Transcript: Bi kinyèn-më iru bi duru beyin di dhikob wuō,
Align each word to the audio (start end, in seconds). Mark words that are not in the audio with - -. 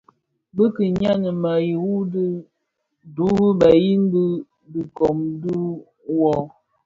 Bi 0.55 0.65
kinyèn-më 0.75 1.51
iru 1.71 1.95
bi 2.11 2.25
duru 3.15 3.47
beyin 3.59 4.01
di 4.13 4.23
dhikob 4.71 5.17
wuō, 6.17 6.35